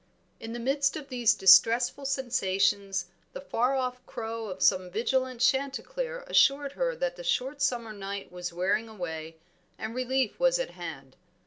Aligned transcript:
In 0.39 0.51
the 0.53 0.59
midst 0.59 0.95
of 0.95 1.09
these 1.09 1.35
distressful 1.35 2.05
sensations 2.05 3.05
the 3.33 3.39
far 3.41 3.75
off 3.75 4.03
crow 4.07 4.47
of 4.47 4.63
some 4.63 4.89
vigilant 4.89 5.41
chanticleer 5.41 6.23
assured 6.25 6.71
her 6.71 6.95
that 6.95 7.17
the 7.17 7.23
short 7.23 7.61
summer 7.61 7.93
night 7.93 8.31
was 8.31 8.51
wearing 8.51 8.89
away 8.89 9.35
and 9.77 9.93
relief 9.93 10.39
was 10.39 10.57
at 10.57 10.71
hand. 10.71 11.17